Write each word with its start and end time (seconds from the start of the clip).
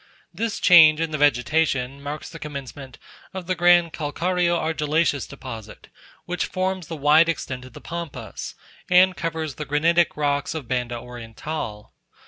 This 0.33 0.59
change 0.59 0.99
in 0.99 1.11
the 1.11 1.19
vegetation 1.19 2.01
marks 2.01 2.27
the 2.27 2.39
commencement 2.39 2.97
of 3.35 3.45
the 3.45 3.53
grand 3.53 3.93
calcareo 3.93 4.57
argillaceous 4.57 5.27
deposit, 5.29 5.89
which 6.25 6.47
forms 6.47 6.87
the 6.87 6.95
wide 6.97 7.29
extent 7.29 7.65
of 7.65 7.73
the 7.73 7.81
Pampas, 7.81 8.55
and 8.89 9.15
covers 9.15 9.53
the 9.53 9.65
granitic 9.65 10.17
rocks 10.17 10.55
of 10.55 10.67
Banda 10.67 10.97
Oriental. 10.97 11.93